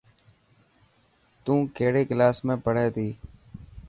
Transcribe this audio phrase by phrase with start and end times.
[1.43, 3.07] تون ڪهڙي ڪلاس ۾ پهڙي ٿي.